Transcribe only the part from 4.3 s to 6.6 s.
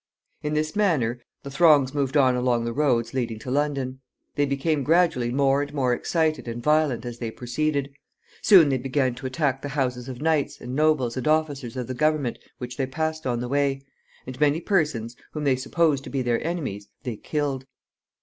They became gradually more and more excited and